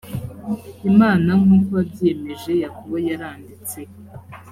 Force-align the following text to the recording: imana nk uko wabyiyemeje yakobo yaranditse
imana 0.89 1.29
nk 1.41 1.49
uko 1.57 1.69
wabyiyemeje 1.77 2.51
yakobo 2.63 2.95
yaranditse 3.07 3.79